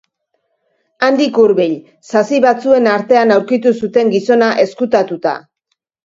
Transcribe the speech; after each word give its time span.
Handik 1.07 1.35
hurbil, 1.41 1.75
sasi 2.13 2.39
batzuen 2.45 2.89
artean 2.93 3.33
aurkitu 3.35 3.73
zuten 3.83 4.09
gizona 4.15 4.49
ezkutatuta. 4.65 5.35